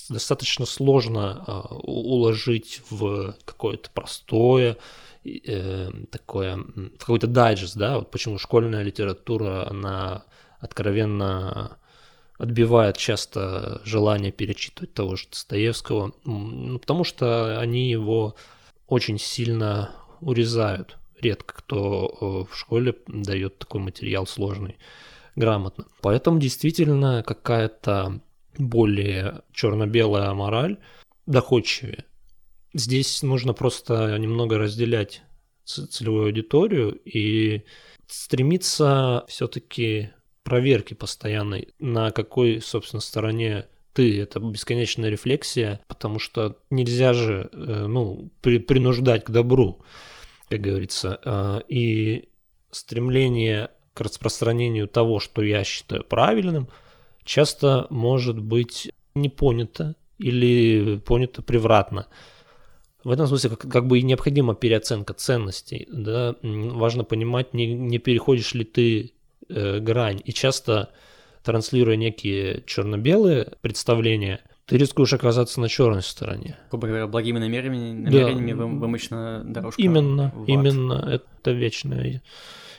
[0.08, 4.76] достаточно сложно э, уложить в какое-то простое,
[5.24, 10.24] э, такое, в какой-то дайджест, да, вот почему школьная литература, она
[10.60, 11.78] откровенно
[12.38, 18.34] отбивает часто желание перечитывать того же Достоевского, ну, потому что они его
[18.86, 20.98] очень сильно урезают.
[21.20, 24.76] Редко кто в школе дает такой материал сложный
[25.36, 25.86] грамотно.
[26.00, 28.20] Поэтому действительно какая-то
[28.58, 30.78] более черно-белая мораль
[31.26, 32.04] доходчивее.
[32.72, 35.22] Здесь нужно просто немного разделять
[35.64, 37.62] целевую аудиторию и
[38.06, 40.10] стремиться все-таки
[40.42, 47.86] проверки постоянной, на какой, собственно, стороне ты, это бесконечная рефлексия, потому что нельзя же, э,
[47.86, 49.82] ну, при, принуждать к добру,
[50.50, 52.28] как говорится, э, и
[52.70, 56.68] стремление к распространению того, что я считаю правильным–
[57.24, 62.06] часто может быть не понято или понято превратно.
[63.02, 65.86] В этом смысле как, как бы и необходима переоценка ценностей.
[65.90, 66.36] Да?
[66.42, 69.12] Важно понимать, не, не переходишь ли ты
[69.48, 70.22] э, грань.
[70.24, 70.90] И часто
[71.42, 76.56] транслируя некие черно-белые представления, ты рискуешь оказаться на черной стороне.
[76.70, 78.64] Грубо говоря, благими намерениями, намерениями да.
[78.64, 79.80] вымощена дорожка.
[79.80, 81.06] Именно, именно.
[81.12, 82.22] Это вечная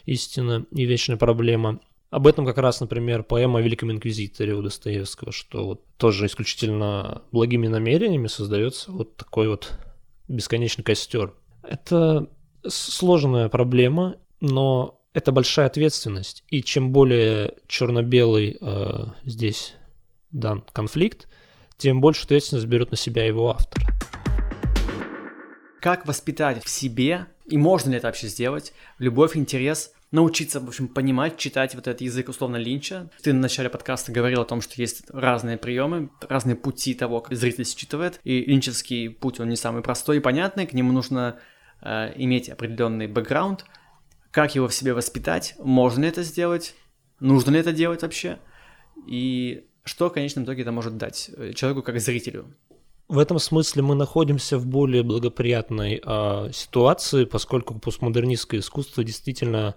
[0.06, 1.80] истина и вечная проблема.
[2.16, 7.24] Об этом как раз, например, поэма о Великом Инквизиторе у Достоевского, что вот тоже исключительно
[7.34, 9.78] благими намерениями создается вот такой вот
[10.30, 11.34] бесконечный костер.
[11.62, 12.30] Это
[12.66, 16.46] сложная проблема, но это большая ответственность.
[16.48, 19.74] И чем более черно-белый э, здесь
[20.32, 21.28] дан конфликт,
[21.76, 23.84] тем больше ответственность берет на себя его автор.
[25.82, 30.88] Как воспитать в себе, и можно ли это вообще сделать, любовь, интерес научиться, в общем,
[30.88, 33.12] понимать, читать вот этот язык условно Линча.
[33.22, 37.38] Ты в начале подкаста говорил о том, что есть разные приемы, разные пути того, как
[37.38, 41.38] зритель считывает, и линчевский путь, он не самый простой и понятный, к нему нужно
[41.82, 43.66] э, иметь определенный бэкграунд,
[44.32, 46.76] как его в себе воспитать, можно ли это сделать,
[47.20, 48.40] нужно ли это делать вообще,
[49.08, 52.56] и что в конечном итоге это может дать э, человеку как зрителю.
[53.08, 59.76] В этом смысле мы находимся в более благоприятной э, ситуации, поскольку постмодернистское искусство действительно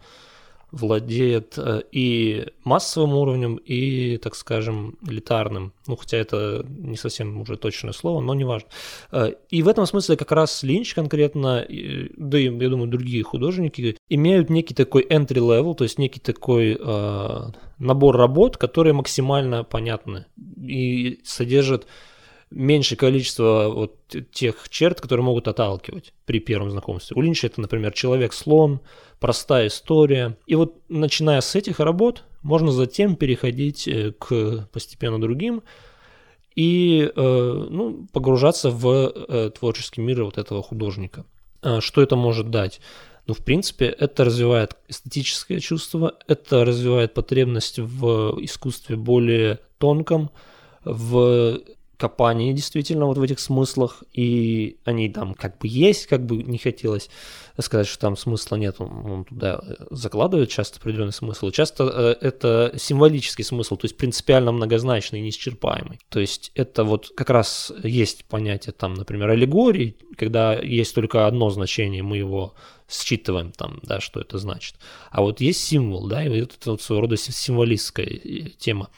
[0.70, 5.72] владеет э, и массовым уровнем, и, так скажем, элитарным.
[5.86, 8.68] Ну, хотя это не совсем уже точное слово, но не важно.
[9.10, 11.66] Э, и в этом смысле как раз Линч конкретно,
[12.16, 16.78] да и, я думаю, другие художники, имеют некий такой entry level, то есть некий такой
[16.78, 17.40] э,
[17.78, 20.26] набор работ, которые максимально понятны
[20.60, 21.86] и содержат
[22.50, 23.96] меньшее количество вот
[24.32, 27.16] тех черт, которые могут отталкивать при первом знакомстве.
[27.16, 28.80] У Линча это, например, человек-слон,
[29.20, 30.36] простая история.
[30.46, 35.62] И вот начиная с этих работ, можно затем переходить э, к постепенно другим
[36.54, 41.24] и э, ну, погружаться в э, творческий мир вот этого художника.
[41.62, 42.80] А что это может дать?
[43.26, 50.30] Ну, в принципе, это развивает эстетическое чувство, это развивает потребность в искусстве более тонком,
[50.82, 51.60] в
[51.98, 56.56] копании действительно вот в этих смыслах, и они там как бы есть, как бы не
[56.56, 57.10] хотелось
[57.60, 62.72] сказать, что там смысла нет, он, он туда закладывает часто определенный смысл, часто э, это
[62.76, 65.98] символический смысл, то есть принципиально многозначный, неисчерпаемый.
[66.08, 71.50] То есть это вот как раз есть понятие там, например, аллегории, когда есть только одно
[71.50, 72.54] значение, мы его
[72.88, 74.76] считываем там, да, что это значит.
[75.10, 78.88] А вот есть символ, да, и это вот своего рода символистская э, тема.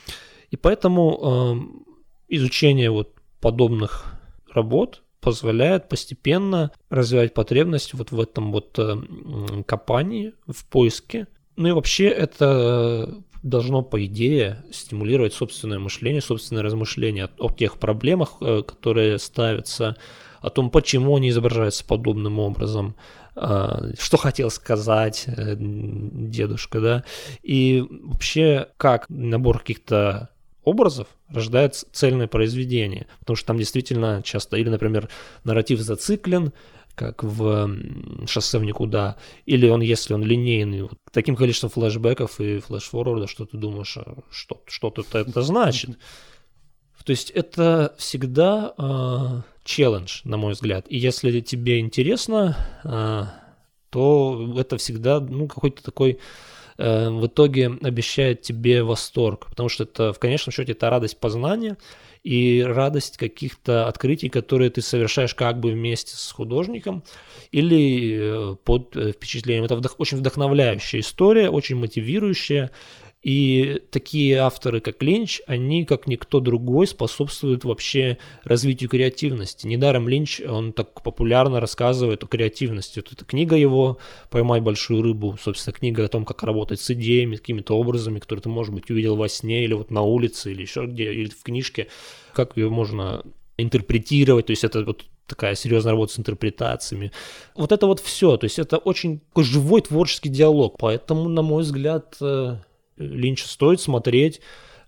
[0.51, 1.90] И поэтому э,
[2.31, 4.21] изучение вот подобных
[4.53, 11.27] работ позволяет постепенно развивать потребность вот в этом вот э, копании, в поиске.
[11.57, 17.79] Ну и вообще это должно, по идее, стимулировать собственное мышление, собственное размышление о, о тех
[17.79, 19.97] проблемах, э, которые ставятся,
[20.41, 22.97] о том, почему они изображаются подобным образом,
[23.37, 27.05] э, что хотел сказать дедушка, да,
[27.43, 30.31] и вообще как набор каких-то
[30.65, 33.07] образов рождает цельное произведение.
[33.21, 35.09] Потому что там действительно часто, или, например,
[35.45, 36.53] нарратив зациклен,
[36.95, 37.77] как в
[38.27, 43.47] «Шоссе в никуда», или он, если он линейный, вот, таким количеством флешбеков и флешфорварда, что
[43.47, 45.99] ты думаешь, а что, что тут это значит?
[47.05, 50.87] То есть это всегда э, челлендж, на мой взгляд.
[50.91, 53.25] И если тебе интересно, э,
[53.91, 56.21] то это всегда ну, какой-то такой
[56.81, 61.77] в итоге обещает тебе восторг, потому что это в конечном счете это радость познания
[62.23, 67.03] и радость каких-то открытий, которые ты совершаешь как бы вместе с художником
[67.51, 69.65] или э, под э, впечатлением.
[69.65, 72.71] Это вдох- очень вдохновляющая история, очень мотивирующая,
[73.23, 79.67] и такие авторы, как Линч, они, как никто другой, способствуют вообще развитию креативности.
[79.67, 83.01] Недаром Линч, он так популярно рассказывает о креативности.
[83.01, 83.99] Вот эта книга его
[84.31, 88.49] «Поймай большую рыбу», собственно, книга о том, как работать с идеями, какими-то образами, которые ты,
[88.49, 91.89] может быть, увидел во сне или вот на улице, или еще где, или в книжке,
[92.33, 93.23] как ее можно
[93.59, 97.13] интерпретировать, то есть это вот такая серьезная работа с интерпретациями.
[97.55, 102.17] Вот это вот все, то есть это очень живой творческий диалог, поэтому, на мой взгляд,
[102.23, 102.57] э,
[103.01, 104.41] Линча стоит смотреть.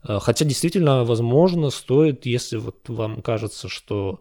[0.07, 4.21] Э, хотя действительно, возможно, стоит, если вот вам кажется, что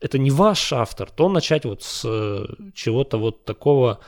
[0.00, 4.00] это не ваш автор, то начать вот с э, чего-то вот такого,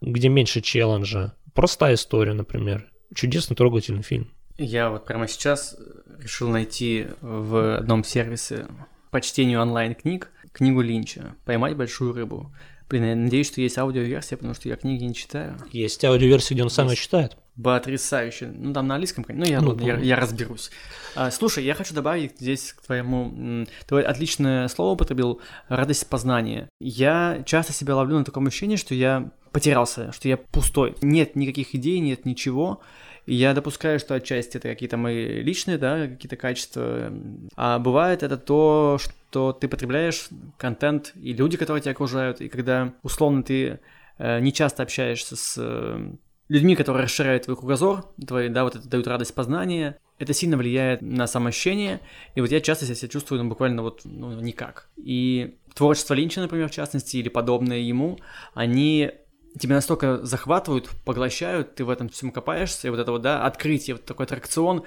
[0.00, 1.34] где меньше челленджа.
[1.52, 2.90] Простая история, например.
[3.14, 4.30] Чудесный трогательный фильм.
[4.56, 5.76] Я вот прямо сейчас
[6.18, 8.66] решил найти в одном сервисе
[9.10, 12.52] по чтению онлайн-книг книгу Линча «Поймать большую рыбу».
[12.88, 15.58] Блин, я надеюсь, что есть аудиоверсия, потому что я книги не читаю.
[15.72, 17.36] Есть аудиоверсия, где он сам ее читает.
[17.62, 18.52] Потрясающе.
[18.52, 20.02] Ну, там на английском, ну, я, Ну, я, ну.
[20.02, 20.70] я разберусь.
[21.14, 23.66] А, слушай, я хочу добавить здесь к твоему...
[23.86, 26.68] Ты отличное слово употребил «радость познания».
[26.80, 30.96] Я часто себя ловлю на таком ощущении, что я потерялся, что я пустой.
[31.00, 32.80] Нет никаких идей, нет ничего.
[33.26, 37.12] И я допускаю, что отчасти это какие-то мои личные, да, какие-то качества.
[37.56, 42.92] А бывает это то, что ты потребляешь контент и люди, которые тебя окружают, и когда
[43.02, 43.78] условно ты
[44.18, 46.12] э, не часто общаешься с э,
[46.48, 51.02] людьми, которые расширяют твой кругозор, твои, да, вот это дают радость познания, это сильно влияет
[51.02, 52.00] на самоощущение,
[52.34, 54.88] и вот я часто себя чувствую, ну, буквально вот, ну, никак.
[54.96, 58.18] И творчество Линча, например, в частности, или подобное ему,
[58.54, 59.10] они
[59.58, 63.96] тебя настолько захватывают, поглощают, ты в этом всем копаешься, и вот это вот, да, открытие,
[63.96, 64.84] вот такой аттракцион,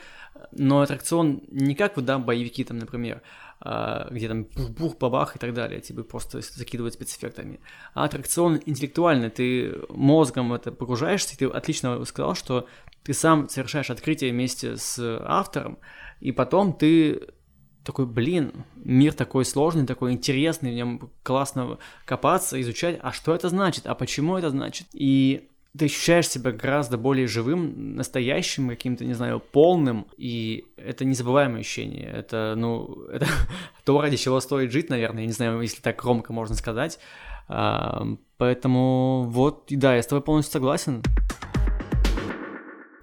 [0.52, 3.22] но аттракцион не как вот, да, боевики там, например,
[3.60, 7.60] где там бух-бух, бабах и так далее, тебе просто закидывают спецэффектами,
[7.94, 12.68] а аттракцион интеллектуальный, ты мозгом это погружаешься, и ты отлично сказал, что
[13.04, 15.80] ты сам совершаешь открытие вместе с автором,
[16.20, 17.30] и потом ты
[17.84, 23.50] такой, блин, мир такой сложный, такой интересный, в нем классно копаться, изучать, а что это
[23.50, 24.88] значит, а почему это значит.
[24.92, 31.62] И ты ощущаешь себя гораздо более живым, настоящим, каким-то, не знаю, полным, и это незабываемое
[31.62, 32.10] ощущение.
[32.10, 33.28] Это, ну, это
[33.84, 37.00] то, ради чего стоит жить, наверное, я не знаю, если так громко можно сказать.
[37.48, 38.06] А,
[38.38, 41.02] поэтому вот, да, я с тобой полностью согласен.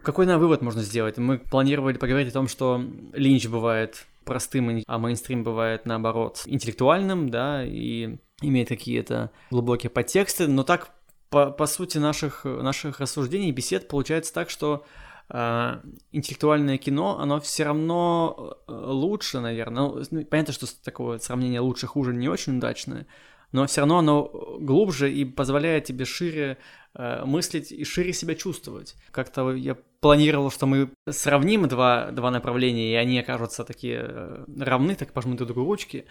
[0.02, 1.16] Какой на вывод можно сделать?
[1.16, 7.64] Мы планировали поговорить о том, что Линч бывает простым, а мейнстрим бывает наоборот интеллектуальным, да,
[7.64, 10.90] и имеет какие-то глубокие подтексты, но так
[11.34, 14.84] по, по сути наших, наших рассуждений, бесед получается так, что
[15.28, 15.80] э,
[16.12, 19.82] интеллектуальное кино, оно все равно э, лучше, наверное.
[19.82, 23.08] Ну, ну, понятно, что такое сравнение лучше-хуже не очень удачное,
[23.50, 26.56] но все равно оно глубже и позволяет тебе шире
[26.94, 28.94] э, мыслить и шире себя чувствовать.
[29.10, 34.94] Как-то я планировал, что мы сравним два, два направления, и они окажутся такие э, равны,
[34.94, 36.04] так пожмут друг другу ручки,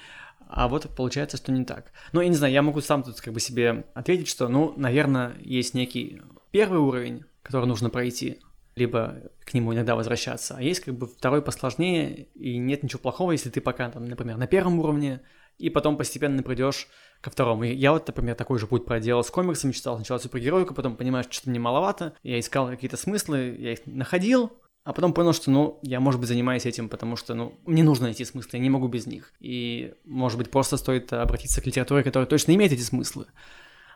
[0.48, 1.92] а вот получается, что не так.
[2.12, 5.34] Ну, я не знаю, я могу сам тут как бы себе ответить, что, ну, наверное,
[5.42, 6.22] есть некий
[6.52, 8.40] первый уровень, который нужно пройти,
[8.76, 9.16] либо
[9.46, 13.50] к нему иногда возвращаться, а есть как бы второй посложнее, и нет ничего плохого, если
[13.50, 15.22] ты пока, там, например, на первом уровне,
[15.58, 16.88] и потом постепенно придешь
[17.22, 17.64] ко второму.
[17.64, 21.28] И я вот, например, такой же путь проделал с комиксами, читал сначала супергероику, потом понимаешь,
[21.30, 24.52] что мне маловато, я искал какие-то смыслы, я их находил,
[24.84, 28.06] а потом понял, что, ну, я, может быть, занимаюсь этим, потому что, ну, мне нужно
[28.06, 29.32] найти смыслы, я не могу без них.
[29.40, 33.28] И, может быть, просто стоит обратиться к литературе, которая точно имеет эти смыслы.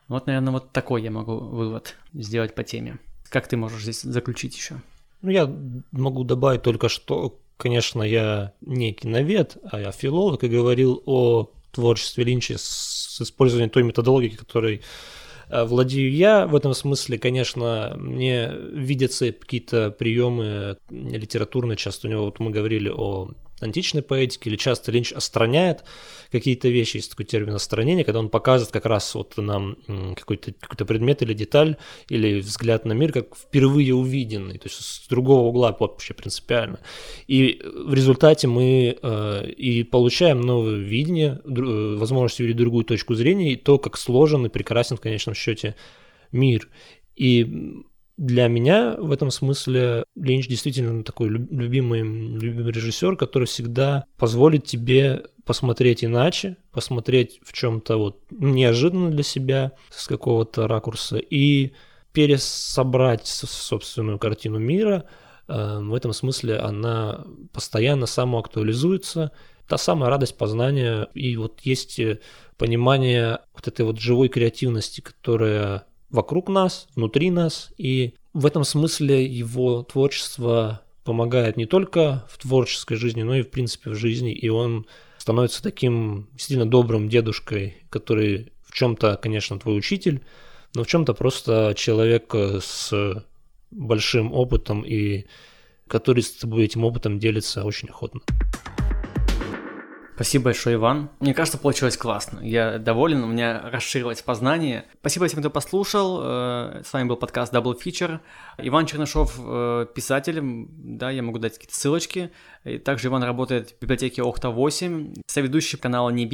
[0.07, 2.99] Вот, наверное, вот такой я могу вывод сделать по теме.
[3.29, 4.81] Как ты можешь здесь заключить еще?
[5.21, 5.53] Ну, я
[5.91, 12.23] могу добавить только, что, конечно, я не киновед, а я филолог и говорил о творчестве
[12.23, 14.81] Линча с использованием той методологии, которой
[15.50, 16.48] владею я.
[16.48, 21.78] В этом смысле, конечно, мне видятся какие-то приемы литературные.
[21.78, 23.30] Часто у него, вот мы говорили о
[23.60, 25.84] античной поэтики, или часто Линч остраняет
[26.32, 29.78] какие-то вещи, есть такой термин остранения, когда он показывает как раз вот нам
[30.16, 31.78] какой-то какой предмет или деталь,
[32.10, 36.80] или взгляд на мир как впервые увиденный, то есть с другого угла вообще принципиально.
[37.28, 43.53] И в результате мы э, и получаем новое видение, э, возможность увидеть другую точку зрения,
[43.53, 45.76] и то, как сложен и прекрасен в конечном счете
[46.32, 46.70] мир.
[47.16, 47.84] И
[48.18, 55.26] для меня в этом смысле Линч действительно такой любимый, любимый режиссер, который всегда позволит тебе
[55.45, 61.74] посмотреть иначе, посмотреть в чем-то вот неожиданно для себя с какого-то ракурса и
[62.11, 65.05] пересобрать собственную картину мира.
[65.47, 69.32] Э, в этом смысле она постоянно самоактуализуется.
[69.68, 71.99] Та самая радость познания и вот есть
[72.57, 79.26] понимание вот этой вот живой креативности, которая вокруг нас, внутри нас, и в этом смысле
[79.26, 84.49] его творчество помогает не только в творческой жизни, но и в принципе в жизни, и
[84.49, 84.86] он
[85.18, 90.22] становится таким действительно добрым дедушкой, который в чем-то, конечно, твой учитель,
[90.76, 93.26] но в чем-то просто человек с
[93.72, 95.26] большим опытом и
[95.88, 98.22] который с тобой этим опытом делится очень охотно.
[100.18, 101.11] Спасибо большое, Иван.
[101.20, 102.39] Мне кажется, получилось классно.
[102.39, 104.86] Я доволен, у меня расширилось познание.
[104.99, 106.20] Спасибо всем, кто послушал.
[106.24, 108.20] Э, с вами был подкаст Double Feature.
[108.57, 112.32] Иван Чернышов э, писатель, да, я могу дать какие-то ссылочки.
[112.84, 116.26] Также Иван работает в библиотеке Охта 8, соведущий канала Не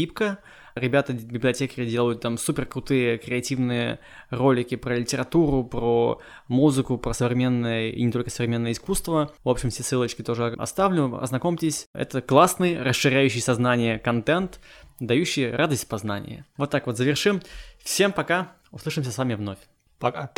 [0.74, 0.80] Бибка.
[0.84, 4.00] Ребята, библиотекари, делают там супер крутые креативные
[4.30, 9.32] ролики про литературу, про музыку, про современное и не только современное искусство.
[9.44, 11.88] В общем, все ссылочки тоже оставлю, ознакомьтесь.
[11.94, 14.60] Это классный, расширяющий сознание контент,
[15.00, 16.46] дающий радость познания.
[16.58, 17.42] Вот так вот завершим.
[17.84, 19.60] Всем пока, услышимся с вами вновь.
[20.00, 20.32] Пока.